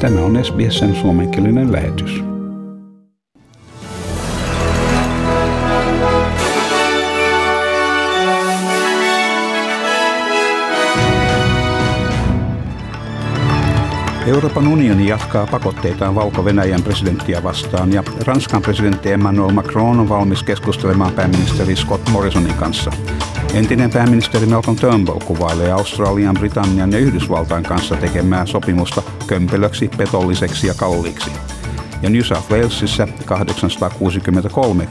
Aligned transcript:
Tämä 0.00 0.20
on 0.20 0.44
SBSn 0.44 0.94
suomenkielinen 0.94 1.72
lähetys. 1.72 2.24
Euroopan 14.26 14.68
unioni 14.68 15.08
jatkaa 15.08 15.46
pakotteitaan 15.46 16.14
Valko-Venäjän 16.14 16.82
presidenttiä 16.82 17.42
vastaan 17.42 17.92
ja 17.92 18.02
Ranskan 18.26 18.62
presidentti 18.62 19.12
Emmanuel 19.12 19.52
Macron 19.52 20.00
on 20.00 20.08
valmis 20.08 20.42
keskustelemaan 20.42 21.12
pääministeri 21.12 21.76
Scott 21.76 22.10
Morrisonin 22.10 22.54
kanssa. 22.54 22.90
Entinen 23.54 23.90
pääministeri 23.90 24.46
Malcolm 24.46 24.76
Turnbull 24.76 25.20
kuvailee 25.20 25.72
Australian, 25.72 26.36
Britannian 26.38 26.92
ja 26.92 26.98
Yhdysvaltain 26.98 27.62
kanssa 27.62 27.96
tekemää 27.96 28.46
sopimusta 28.46 29.02
kömpelöksi, 29.26 29.90
petolliseksi 29.96 30.66
ja 30.66 30.74
kalliiksi. 30.74 31.30
Ja 32.02 32.10
New 32.10 32.20
South 32.20 32.50
Walesissa 32.50 33.08
863 33.24 34.88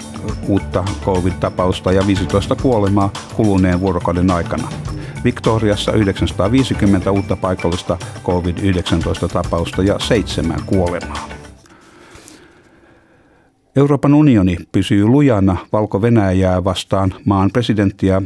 uutta 0.48 0.84
covid-tapausta 1.06 1.92
ja 1.92 2.08
15 2.08 2.56
kuolemaa 2.56 3.10
kuluneen 3.36 3.80
vuorokauden 3.80 4.32
aikana. 4.32 4.70
Victoriassa 5.24 5.92
950 5.92 7.12
uutta 7.12 7.36
paikallista 7.36 7.98
COVID-19-tapausta 8.24 9.84
ja 9.84 10.00
seitsemän 10.00 10.60
kuolemaa. 10.66 11.30
Euroopan 13.76 14.14
unioni 14.14 14.58
pysyy 14.72 15.06
lujana 15.06 15.58
Valko-Venäjää 15.74 16.64
vastaan 16.64 17.14
maan 17.26 17.52
presidenttiä 17.52 18.22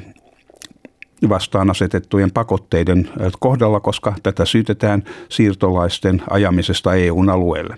vastaan 1.30 1.70
asetettujen 1.70 2.32
pakotteiden 2.32 3.10
kohdalla, 3.40 3.80
koska 3.80 4.14
tätä 4.24 4.46
syytetään 4.46 5.04
siirtolaisten 5.30 6.22
ajamisesta 6.30 6.96
EUn 6.96 7.30
alueelle. 7.30 7.78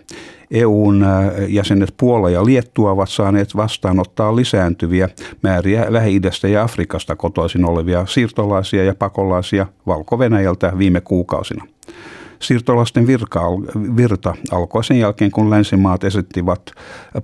EUn 0.51 1.05
jäsenet 1.47 1.93
Puola 1.97 2.29
ja 2.29 2.45
Liettua 2.45 2.91
ovat 2.91 3.09
saaneet 3.09 3.55
vastaanottaa 3.55 4.35
lisääntyviä 4.35 5.09
määriä 5.41 5.85
Lähi-idästä 5.89 6.47
ja 6.47 6.63
Afrikasta 6.63 7.15
kotoisin 7.15 7.65
olevia 7.65 8.05
siirtolaisia 8.05 8.83
ja 8.83 8.95
pakolaisia 8.95 9.65
Valko-Venäjältä 9.87 10.73
viime 10.77 11.01
kuukausina. 11.01 11.65
Siirtolaisten 12.41 13.07
virka, 13.07 13.41
virta 13.95 14.35
alkoi 14.51 14.83
sen 14.83 14.99
jälkeen, 14.99 15.31
kun 15.31 15.49
länsimaat 15.49 16.03
esittivät 16.03 16.71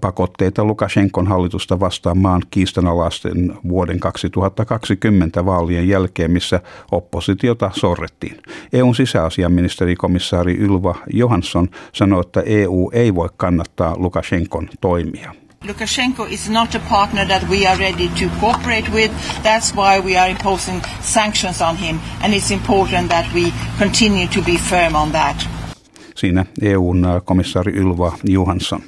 pakotteita 0.01 0.63
Lukashenkon 0.63 1.27
hallitusta 1.27 1.79
vastaan 1.79 2.17
maan 2.17 2.41
kiistanalaisten 2.51 3.57
vuoden 3.69 3.99
2020 3.99 5.45
vaalien 5.45 5.87
jälkeen, 5.87 6.31
missä 6.31 6.61
oppositiota 6.91 7.71
sorrettiin. 7.73 8.37
EUn 8.73 8.95
sisäasiaministerikomissaari 8.95 10.57
Ylva 10.57 10.95
Johansson 11.13 11.67
sanoi, 11.93 12.21
että 12.21 12.41
EU 12.45 12.91
ei 12.93 13.15
voi 13.15 13.29
kannattaa 13.37 13.95
Lukashenkon 13.97 14.69
toimia. 14.81 15.44
Lukashenko 15.67 16.27
is 16.29 16.49
not 16.49 16.75
a 16.75 16.79
partner 16.89 17.27
that 17.27 17.49
we 17.49 17.67
are 17.67 17.79
ready 17.79 18.07
to 18.07 18.25
cooperate 18.39 18.91
with. 18.91 19.11
That's 19.43 19.75
why 19.75 19.99
we 20.05 20.17
are 20.17 20.31
imposing 20.31 20.81
sanctions 21.01 21.61
on 21.61 21.77
him, 21.77 21.99
and 22.21 22.33
it's 22.33 22.53
important 22.53 23.09
that 23.09 23.25
we 23.35 23.53
continue 23.79 24.27
to 24.27 24.41
be 24.41 24.57
firm 24.57 24.95
on 24.95 25.11
that. 25.11 25.49
Siinä 26.15 26.45
EUn 26.61 27.05
komissaari 27.25 27.71
Ylva 27.71 28.17
Johansson. 28.23 28.81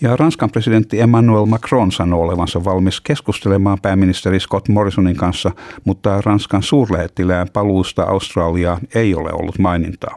Ja 0.00 0.16
Ranskan 0.16 0.50
presidentti 0.50 1.00
Emmanuel 1.00 1.46
Macron 1.46 1.92
sanoo 1.92 2.20
olevansa 2.20 2.64
valmis 2.64 3.00
keskustelemaan 3.00 3.78
pääministeri 3.82 4.40
Scott 4.40 4.68
Morrisonin 4.68 5.16
kanssa, 5.16 5.50
mutta 5.84 6.20
Ranskan 6.20 6.62
suurlähettilään 6.62 7.48
paluusta 7.52 8.02
Australiaa 8.02 8.78
ei 8.94 9.14
ole 9.14 9.32
ollut 9.32 9.58
mainintaa. 9.58 10.14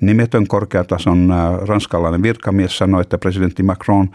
Nimetön 0.00 0.46
korkeatason 0.46 1.34
ranskalainen 1.66 2.22
virkamies 2.22 2.78
sanoi, 2.78 3.00
että 3.00 3.18
presidentti 3.18 3.62
Macron 3.62 4.10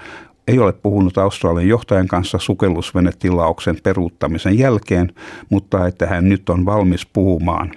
ei 0.48 0.60
ole 0.60 0.74
puhunut 0.74 1.18
Australian 1.18 1.68
johtajan 1.68 2.08
kanssa 2.08 2.40
sukellusvenetilauksen 2.40 3.78
peruuttamisen 3.84 4.58
jälkeen, 4.58 5.14
mutta 5.50 5.88
että 5.88 6.08
hän 6.08 6.30
nyt 6.30 6.50
on 6.50 6.66
valmis 6.66 7.06
puhumaan. 7.06 7.72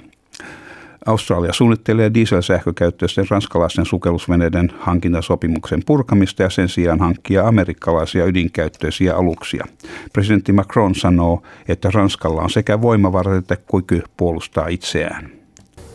Australia 1.06 1.52
suunnittelee 1.52 2.14
dieselsähkökäyttöisten 2.14 3.26
ranskalaisten 3.30 3.86
sukellusveneiden 3.86 4.72
hankintasopimuksen 4.78 5.82
purkamista 5.86 6.42
ja 6.42 6.50
sen 6.50 6.68
sijaan 6.68 7.00
hankkia 7.00 7.48
amerikkalaisia 7.48 8.24
ydinkäyttöisiä 8.24 9.16
aluksia. 9.16 9.64
Presidentti 10.12 10.52
Macron 10.52 10.94
sanoo, 10.94 11.42
että 11.68 11.91
Ranskalla 11.94 12.42
on 12.42 12.50
sekä 12.50 12.82
voimavarat 12.82 13.36
että 13.36 13.56
kyky 13.56 14.02
puolustaa 14.16 14.68
itseään. 14.68 15.45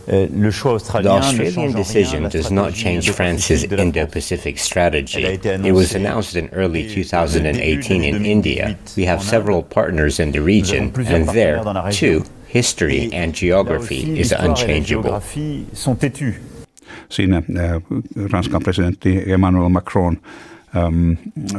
Euh, 0.07 0.27
the 0.27 1.09
Australian 1.09 1.71
decision 1.73 2.29
does 2.29 2.51
not 2.51 2.73
change 2.73 3.11
France's 3.11 3.63
Indo 3.63 4.07
Pacific 4.07 4.57
strategy. 4.57 5.23
It 5.23 5.73
was 5.73 5.95
announced 5.95 6.35
in 6.35 6.49
early 6.53 6.87
2018 6.87 8.03
in 8.03 8.25
India. 8.25 8.77
We 8.97 9.05
have 9.05 9.21
several 9.21 9.63
partners 9.63 10.19
in 10.19 10.31
the 10.31 10.41
region, 10.41 10.91
and 11.07 11.29
there, 11.29 11.61
too, 11.91 12.23
history 12.47 13.09
and 13.13 13.33
geography 13.33 14.19
is 14.19 14.31
unchangeable. 14.31 15.21
Siinä 17.09 17.37
äh, 17.37 17.81
Ranskan 18.31 18.63
presidentti 18.63 19.23
Emmanuel 19.31 19.69
Macron 19.69 20.17
äm, 20.75 21.17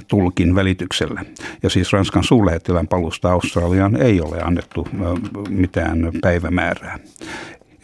tulkin 0.08 0.54
välityksellä. 0.54 1.24
Ja 1.62 1.70
siis 1.70 1.92
Ranskan 1.92 2.24
suurlähettilän 2.24 2.88
palusta 2.88 3.32
Australiaan 3.32 3.96
ei 3.96 4.20
ole 4.20 4.42
annettu 4.42 4.88
äh, 4.94 5.00
mitään 5.48 6.12
päivämäärää. 6.20 6.98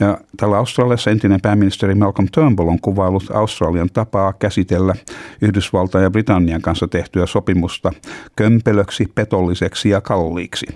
Ja 0.01 0.19
tällä 0.37 0.57
Australiassa 0.57 1.11
entinen 1.11 1.41
pääministeri 1.41 1.95
Malcolm 1.95 2.29
Turnbull 2.33 2.69
on 2.69 2.81
kuvailut 2.81 3.31
Australian 3.31 3.89
tapaa 3.93 4.33
käsitellä 4.33 4.95
Yhdysvaltain 5.43 6.03
ja 6.03 6.11
Britannian 6.11 6.63
kanssa 6.63 6.89
tehtyä 6.89 7.27
sopimusta 7.27 7.93
kömpelöksi, 8.37 9.13
petolliseksi 9.15 9.89
ja 9.89 10.01
kalliiksi. 10.01 10.67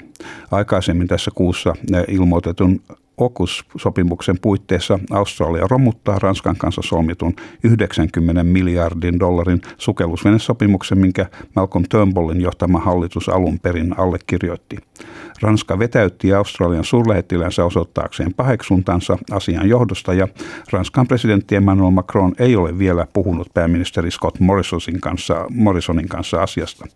Aikaisemmin 0.50 1.08
tässä 1.08 1.30
kuussa 1.34 1.74
ilmoitetun 2.08 2.80
OKUS-sopimuksen 3.16 4.38
puitteissa 4.42 4.98
Australia 5.10 5.66
romuttaa 5.70 6.18
Ranskan 6.18 6.56
kanssa 6.56 6.82
solmitun 6.84 7.34
90 7.64 8.44
miljardin 8.44 9.20
dollarin 9.20 9.60
sukellusvenesopimuksen, 9.78 10.98
minkä 10.98 11.26
Malcolm 11.56 11.84
Turnbullin 11.88 12.40
johtama 12.40 12.78
hallitus 12.78 13.28
alun 13.28 13.58
perin 13.58 13.98
allekirjoitti. 13.98 14.76
Ranska 15.42 15.78
vetäytti 15.78 16.34
Australian 16.34 16.84
suurlähettilänsä 16.84 17.64
osoittaakseen 17.64 18.34
paheksuntansa 18.34 19.18
asian 19.30 19.68
johdosta 19.68 20.14
ja 20.14 20.28
Ranskan 20.72 21.08
presidentti 21.08 21.56
Emmanuel 21.56 21.90
Macron 21.90 22.32
ei 22.38 22.56
ole 22.56 22.78
vielä 22.78 23.06
puhunut 23.12 23.48
pääministeri 23.54 24.10
Scott 24.10 24.40
Morrisonin 24.40 25.00
kanssa, 25.00 25.46
Morrisonin 25.50 26.08
kanssa 26.08 26.42
asiasta. 26.42 26.86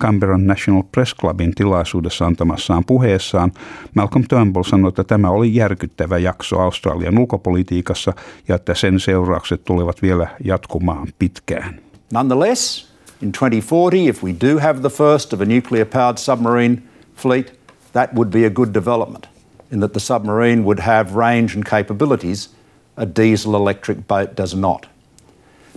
Canberran 0.00 0.46
National 0.46 0.82
Press 0.92 1.14
Clubin 1.20 1.54
tilaisuudessa 1.54 2.26
antamassaan 2.26 2.84
puheessaan 2.84 3.52
Malcolm 3.94 4.24
Turnbull 4.28 4.64
sanoi, 4.64 4.88
että 4.88 5.04
tämä 5.04 5.30
oli 5.30 5.54
järkyttävä 5.66 6.18
jakso 6.18 6.60
Australian 6.60 7.18
ulkopolitiikassa 7.18 8.12
ja 8.48 8.54
että 8.54 8.74
sen 8.74 9.00
seuraukset 9.00 9.64
tulevat 9.64 10.02
vielä 10.02 10.28
jatkumaan 10.44 11.08
pitkään. 11.18 11.80
Nonetheless, 12.12 12.86
in 13.22 13.32
2040, 13.32 14.10
if 14.10 14.24
we 14.24 14.34
do 14.40 14.58
have 14.60 14.80
the 14.80 14.90
first 14.90 15.32
of 15.32 15.40
a 15.40 15.44
nuclear-powered 15.44 16.18
submarine 16.18 16.82
fleet, 17.16 17.58
that 17.92 18.10
would 18.14 18.30
be 18.30 18.46
a 18.46 18.50
good 18.50 18.74
development 18.74 19.28
in 19.72 19.80
that 19.80 19.92
the 19.92 20.00
submarine 20.00 20.62
would 20.62 20.80
have 20.80 21.16
range 21.16 21.54
and 21.56 21.64
capabilities 21.64 22.50
a 22.96 23.06
diesel 23.06 23.56
electric 23.56 23.98
boat 24.06 24.36
does 24.36 24.54
not. 24.54 24.86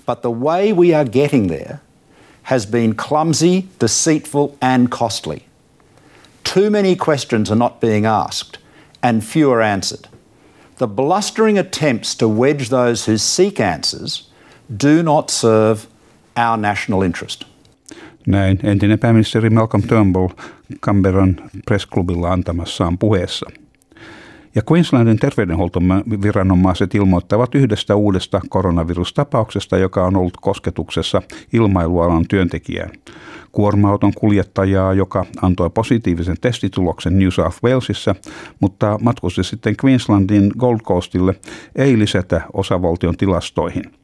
But 0.06 0.22
the 0.22 0.46
way 0.46 0.74
we 0.74 0.94
are 0.96 1.10
getting 1.12 1.48
there 1.48 1.80
has 2.44 2.66
been 2.66 2.96
clumsy, 2.96 3.68
deceitful, 3.80 4.58
and 4.62 4.90
costly. 4.90 5.42
Too 6.44 6.70
many 6.70 6.96
questions 6.96 7.52
are 7.52 7.60
not 7.60 7.82
being 7.82 8.06
asked 8.06 8.60
and 9.04 9.22
fewer 9.22 9.62
answered. 9.62 10.10
The 10.78 10.88
blustering 10.88 11.60
attempts 11.60 12.16
to 12.18 12.28
wedge 12.28 12.70
those 12.70 13.12
who 13.12 13.18
seek 13.18 13.60
answers 13.60 14.30
do 14.78 15.04
not 15.04 15.30
serve 15.30 15.80
our 16.36 16.58
national 16.58 17.02
interest. 17.02 17.46
Näin 18.28 18.60
entinen 18.64 19.00
pääministeri 19.00 19.50
Malcolm 19.50 19.84
Turnbull 19.84 20.28
Canberran 20.86 21.36
pressklubilla 21.66 22.32
antamassaan 22.32 22.98
puheessa. 22.98 23.50
Ja 24.56 24.62
Queenslandin 24.72 25.20
terveydenhuoltoviranomaiset 25.20 26.96
ilmoittavat 26.96 27.56
yhdestä 27.56 27.96
uudesta 27.96 28.42
koronavirustapauksesta, 28.50 29.78
joka 29.78 30.06
on 30.06 30.16
ollut 30.16 30.38
kosketuksessa 30.42 31.22
ilmailualan 31.54 32.26
työntekijää. 32.28 32.90
Kuorma-auton 33.52 34.14
kuljettajaa, 34.14 34.94
joka 34.94 35.26
antoi 35.42 35.70
positiivisen 35.70 36.38
testituloksen 36.42 37.20
New 37.20 37.30
South 37.30 37.64
Walesissa, 37.64 38.16
mutta 38.60 39.00
matkusti 39.02 39.44
sitten 39.44 39.76
Queenslandin 39.86 40.52
Gold 40.58 40.80
Coastille, 40.80 41.36
ei 41.76 42.00
lisätä 42.00 42.42
osavaltion 42.54 43.18
tilastoihin– 43.18 43.84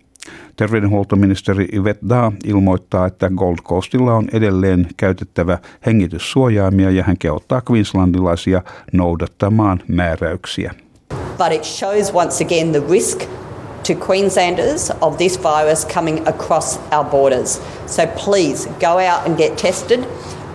Terveydenhuoltoministeri 0.56 1.68
Yvette 1.74 2.06
Da 2.10 2.31
ilmoittaa, 2.45 3.06
että 3.06 3.31
Gold 3.36 3.57
Coastilla 3.63 4.13
on 4.13 4.27
edelleen 4.33 4.88
käytettävä 4.98 5.57
hengityssuojaimia 5.86 6.92
ja 6.92 7.04
hän 7.04 7.18
kehottaa 7.18 7.62
queenslandilaisia 7.72 8.62
noudattamaan 8.94 9.80
määräyksiä. 9.88 10.74
But 11.38 11.51
it 11.51 11.63
shows 11.63 12.12
once 12.13 12.45
again 12.45 12.72
the 12.72 12.83
risk 12.92 13.19
to 13.88 13.94
Queenslanders 13.94 14.92
of 15.01 15.18
this 15.18 15.39
virus 15.44 15.86
coming 15.86 16.28
across 16.28 16.80
our 16.92 17.06
borders. 17.06 17.62
So 17.88 18.07
please 18.07 18.69
go 18.80 18.98
out 18.98 19.25
and 19.25 19.38
get 19.38 19.57
tested, 19.57 20.00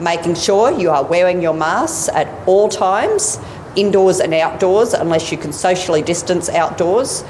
making 0.01 0.37
sure 0.37 0.73
you 0.83 0.93
are 0.93 1.09
wearing 1.09 1.45
your 1.45 1.57
masks 1.57 2.09
at 2.09 2.29
all 2.47 2.69
times, 2.69 3.39
indoors 3.77 4.21
and 4.21 4.35
outdoors, 4.35 4.95
unless 4.95 5.33
you 5.33 5.39
can 5.39 5.53
socially 5.53 6.03
distance 6.07 6.59
outdoors. 6.59 7.25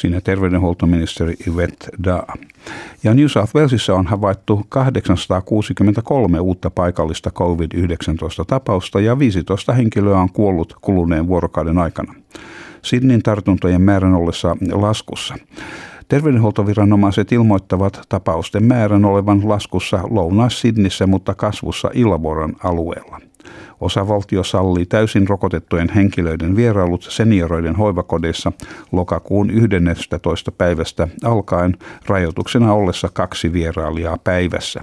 Siinä 0.00 0.20
terveydenhuoltoministeri 0.20 1.34
Yvette 1.46 1.88
Da. 2.04 2.22
Ja 3.04 3.14
New 3.14 3.26
South 3.26 3.54
Walesissa 3.54 3.94
on 3.94 4.06
havaittu 4.06 4.66
863 4.68 6.40
uutta 6.40 6.70
paikallista 6.70 7.30
COVID-19-tapausta 7.30 9.00
ja 9.00 9.18
15 9.18 9.72
henkilöä 9.72 10.18
on 10.18 10.32
kuollut 10.32 10.76
kuluneen 10.80 11.28
vuorokauden 11.28 11.78
aikana. 11.78 12.14
Sydneyn 12.82 13.22
tartuntojen 13.22 13.82
määrän 13.82 14.14
ollessa 14.14 14.56
laskussa. 14.72 15.34
Terveydenhuoltoviranomaiset 16.08 17.32
ilmoittavat 17.32 18.02
tapausten 18.08 18.64
määrän 18.64 19.04
olevan 19.04 19.48
laskussa 19.48 20.00
Lounais-Sidnissä, 20.10 21.06
mutta 21.06 21.34
kasvussa 21.34 21.90
Illawarran 21.94 22.56
alueella. 22.64 23.29
Osavaltio 23.80 24.44
sallii 24.44 24.86
täysin 24.86 25.28
rokotettujen 25.28 25.88
henkilöiden 25.94 26.56
vierailut 26.56 27.02
senioroiden 27.02 27.76
hoivakodeissa 27.76 28.52
lokakuun 28.92 29.50
11. 29.50 30.52
päivästä 30.52 31.08
alkaen 31.24 31.76
rajoituksena 32.06 32.72
ollessa 32.72 33.08
kaksi 33.12 33.52
vierailijaa 33.52 34.18
päivässä. 34.24 34.80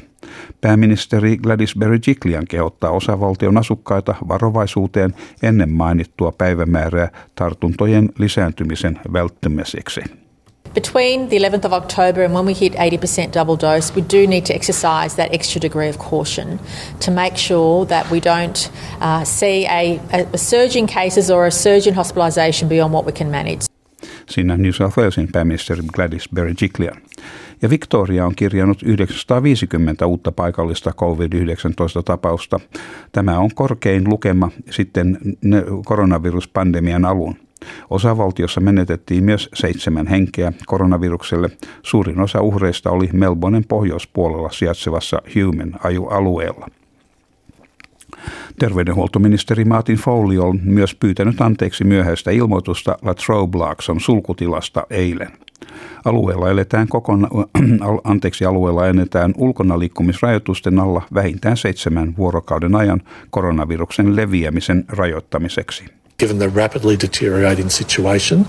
Pääministeri 0.62 1.38
Gladys 1.38 1.76
Berejiklian 1.80 2.48
kehottaa 2.50 2.92
osavaltion 2.92 3.58
asukkaita 3.58 4.16
varovaisuuteen 4.28 5.14
ennen 5.44 5.70
mainittua 5.70 6.32
päivämäärää 6.32 7.12
tartuntojen 7.36 8.10
lisääntymisen 8.20 9.00
välttämiseksi. 9.14 10.27
Between 10.74 11.30
the 11.30 11.38
11th 11.38 11.66
of 11.66 11.74
October 11.74 12.24
and 12.24 12.34
when 12.34 12.46
we 12.46 12.54
hit 12.54 12.74
80% 12.74 13.32
double 13.32 13.56
dose, 13.56 13.96
we 13.96 14.02
do 14.02 14.28
need 14.28 14.46
to 14.46 14.54
exercise 14.54 15.16
that 15.16 15.34
extra 15.34 15.62
degree 15.62 15.90
of 15.90 15.98
caution 15.98 16.60
to 17.00 17.12
make 17.12 17.38
sure 17.38 17.86
that 17.86 18.12
we 18.12 18.20
don't 18.20 18.72
uh, 19.02 19.24
see 19.24 19.66
a, 19.66 20.00
a 20.14 20.38
surge 20.38 20.76
in 20.76 20.88
cases 20.88 21.30
or 21.30 21.46
a 21.46 21.52
surge 21.52 21.88
in 21.88 21.96
hospitalisation 21.96 22.70
beyond 22.70 22.94
what 22.94 23.06
we 23.06 23.12
can 23.12 23.32
manage. 23.32 23.68
Siinä 24.30 24.58
New 24.58 24.72
South 24.72 24.98
Walesin 24.98 25.28
pääministeri 25.32 25.82
Gladys 25.94 26.30
Berejiklian. 26.36 27.02
Ja 27.62 27.70
Victoria 27.70 28.26
on 28.26 28.36
kirjannut 28.36 28.82
950 28.84 30.06
uutta 30.06 30.32
paikallista 30.32 30.94
COVID-19-tapausta. 30.94 32.60
Tämä 33.12 33.40
on 33.40 33.50
korkein 33.56 34.10
lukema 34.10 34.52
sitten 34.70 35.18
koronaviruspandemian 35.86 37.06
alun. 37.06 37.36
Osavaltiossa 37.90 38.62
menetettiin 38.62 39.24
myös 39.24 39.50
seitsemän 39.54 40.08
henkeä 40.08 40.54
koronavirukselle. 40.66 41.50
Suurin 41.84 42.20
osa 42.20 42.42
uhreista 42.42 42.92
oli 42.92 43.10
Melbournen 43.14 43.66
pohjoispuolella 43.68 44.50
sijaitsevassa 44.52 45.22
Human-alueella. 45.36 46.68
Terveydenhuoltoministeri 48.60 49.66
Martin 49.66 49.98
Foley 49.98 50.40
on 50.40 50.60
myös 50.64 50.96
pyytänyt 50.96 51.42
anteeksi 51.42 51.84
myöhäistä 51.84 52.32
ilmoitusta 52.32 52.98
La 53.02 53.14
Trobe-Larkson 53.14 54.00
sulkutilasta 54.00 54.84
eilen. 54.90 55.32
Alueella 56.06 56.50
eletään 56.50 56.88
kokona, 56.88 57.28
anteeksi, 58.04 58.46
alueella 58.46 58.88
eletään 58.88 59.34
ulkona 59.38 59.80
liikkumisrajoitusten 59.80 60.80
alla 60.80 61.02
vähintään 61.14 61.58
seitsemän 61.58 62.14
vuorokauden 62.18 62.76
ajan 62.76 63.02
koronaviruksen 63.30 64.16
leviämisen 64.16 64.86
rajoittamiseksi. 64.88 65.86
Given 66.18 66.40
the 66.40 66.50
rapidly 66.50 66.98
deteriorating 66.98 67.70
situation, 67.70 68.46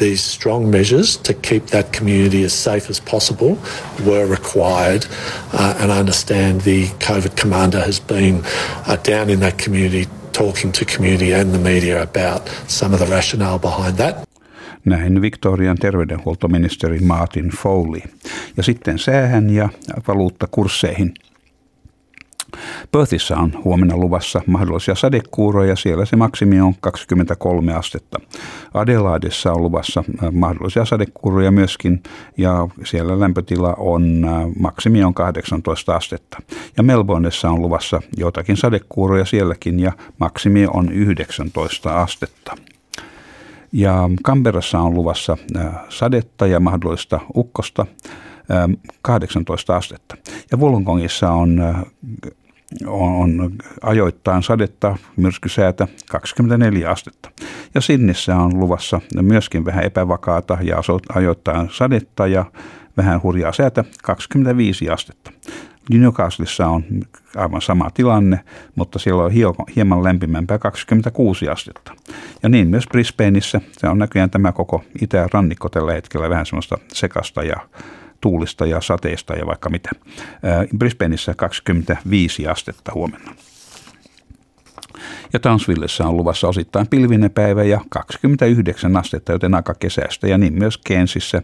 these 0.00 0.20
strong 0.20 0.70
measures 0.70 1.16
to 1.18 1.32
keep 1.32 1.66
that 1.66 1.92
community 1.92 2.42
as 2.42 2.52
safe 2.52 2.90
as 2.90 2.98
possible 3.00 3.58
were 4.04 4.26
required. 4.26 5.06
Uh, 5.52 5.78
and 5.78 5.92
I 5.92 6.00
understand 6.00 6.62
the 6.62 6.88
COVID 6.98 7.36
commander 7.40 7.80
has 7.80 8.00
been 8.00 8.42
uh, 8.88 8.96
down 8.96 9.30
in 9.30 9.38
that 9.40 9.56
community 9.56 10.08
talking 10.32 10.72
to 10.72 10.84
community 10.84 11.32
and 11.32 11.52
the 11.52 11.60
media 11.60 12.02
about 12.02 12.48
some 12.66 12.92
of 12.92 12.98
the 12.98 13.06
rationale 13.06 13.58
behind 13.58 13.98
that. 13.98 14.28
Näin 14.84 15.22
Victorian 15.22 15.76
terveydenhuoltoministeri 15.76 17.00
Martin 17.00 17.50
Foley. 17.50 18.02
Ja 18.56 18.62
sitten 18.62 18.98
säähän 18.98 19.50
ja 19.50 19.68
valuuttakursseihin. 20.08 21.14
Perthissä 22.92 23.36
on 23.36 23.52
huomenna 23.64 23.96
luvassa 23.96 24.40
mahdollisia 24.46 24.94
sadekuuroja, 24.94 25.76
siellä 25.76 26.04
se 26.04 26.16
maksimi 26.16 26.60
on 26.60 26.74
23 26.80 27.74
astetta. 27.74 28.18
Adelaidessa 28.74 29.52
on 29.52 29.62
luvassa 29.62 30.04
äh, 30.22 30.32
mahdollisia 30.32 30.84
sadekuuroja 30.84 31.50
myöskin 31.50 32.02
ja 32.38 32.68
siellä 32.84 33.20
lämpötila 33.20 33.74
on, 33.78 34.24
äh, 34.24 34.42
maksimi 34.58 35.04
on 35.04 35.14
18 35.14 35.96
astetta. 35.96 36.38
Ja 36.76 36.82
Melbourneessa 36.82 37.50
on 37.50 37.62
luvassa 37.62 38.00
jotakin 38.16 38.56
sadekuuroja 38.56 39.24
sielläkin 39.24 39.80
ja 39.80 39.92
maksimi 40.18 40.66
on 40.66 40.92
19 40.92 42.02
astetta. 42.02 42.56
Ja 43.72 44.10
Kamperassa 44.22 44.78
on 44.78 44.94
luvassa 44.94 45.36
äh, 45.56 45.66
sadetta 45.88 46.46
ja 46.46 46.60
mahdollista 46.60 47.20
ukkosta 47.36 47.86
18 49.02 49.76
astetta. 49.76 50.16
Ja 50.50 50.58
Wollongongissa 50.58 51.30
on 51.30 51.62
on, 52.86 53.52
ajoittain 53.82 54.42
sadetta, 54.42 54.96
myrskysäätä 55.16 55.88
24 56.10 56.90
astetta. 56.90 57.30
Ja 57.74 57.80
Sinnissä 57.80 58.36
on 58.36 58.60
luvassa 58.60 59.00
myöskin 59.22 59.64
vähän 59.64 59.84
epävakaata 59.84 60.58
ja 60.62 60.76
ajoittain 61.14 61.68
sadetta 61.70 62.26
ja 62.26 62.44
vähän 62.96 63.22
hurjaa 63.22 63.52
säätä 63.52 63.84
25 64.02 64.90
astetta. 64.90 65.32
Newcastleissa 65.90 66.66
on 66.66 66.84
aivan 67.36 67.62
sama 67.62 67.90
tilanne, 67.90 68.40
mutta 68.74 68.98
siellä 68.98 69.24
on 69.24 69.32
hieman 69.76 70.04
lämpimämpää 70.04 70.58
26 70.58 71.48
astetta. 71.48 71.92
Ja 72.42 72.48
niin 72.48 72.68
myös 72.68 72.84
Brisbaneissa, 72.92 73.60
se 73.72 73.88
on 73.88 73.98
näköjään 73.98 74.30
tämä 74.30 74.52
koko 74.52 74.84
itärannikko 75.02 75.68
tällä 75.68 75.92
hetkellä 75.92 76.30
vähän 76.30 76.46
semmoista 76.46 76.78
sekasta 76.92 77.42
ja 77.42 77.56
tuulista 78.22 78.66
ja 78.66 78.80
sateista 78.80 79.34
ja 79.34 79.46
vaikka 79.46 79.70
mitä. 79.70 79.90
Brisbaneissa 80.78 81.34
25 81.34 82.46
astetta 82.46 82.92
huomenna. 82.94 83.34
Ja 85.32 85.40
Townsvillessä 85.40 86.06
on 86.06 86.16
luvassa 86.16 86.48
osittain 86.48 86.86
pilvinen 86.86 87.30
päivä 87.30 87.62
ja 87.62 87.80
29 87.90 88.96
astetta, 88.96 89.32
joten 89.32 89.54
aika 89.54 89.74
kesästä. 89.74 90.28
Ja 90.28 90.38
niin 90.38 90.54
myös 90.58 90.78
Kensissä 90.78 91.42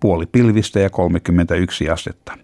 puoli 0.00 0.26
pilvistä 0.26 0.80
ja 0.80 0.90
31 0.90 1.90
astetta. 1.90 2.38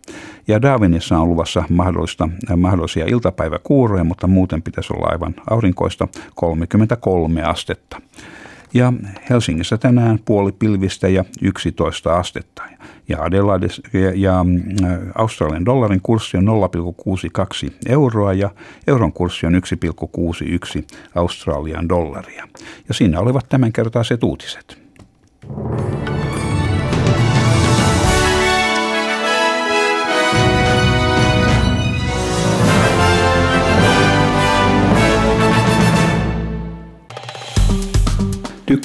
Ja 0.48 0.62
Darwinissa 0.62 1.18
on 1.18 1.28
luvassa 1.28 1.64
mahdollista, 1.68 2.28
mahdollisia 2.56 3.06
iltapäiväkuuroja, 3.06 4.04
mutta 4.04 4.26
muuten 4.26 4.62
pitäisi 4.62 4.92
olla 4.92 5.06
aivan 5.06 5.34
aurinkoista 5.50 6.08
33 6.34 7.42
astetta. 7.42 8.00
Ja 8.74 8.92
Helsingissä 9.30 9.78
tänään 9.78 10.18
puoli 10.24 10.52
pilvistä 10.52 11.08
ja 11.08 11.24
11 11.42 12.16
astetta. 12.16 12.62
Ja 13.08 13.22
Adelaide 13.22 13.66
ja, 13.92 14.12
ja 14.14 14.44
mm, 14.44 14.62
Australian 15.14 15.64
dollarin 15.64 16.00
kurssi 16.02 16.36
on 16.36 16.46
0,62 17.66 17.72
euroa 17.88 18.32
ja 18.32 18.50
euron 18.86 19.12
kurssi 19.12 19.46
on 19.46 19.54
1,61 19.54 20.84
Australian 21.14 21.88
dollaria. 21.88 22.48
Ja 22.88 22.94
siinä 22.94 23.20
olivat 23.20 23.48
tämänkertaiset 23.48 24.22
uutiset. 24.22 24.78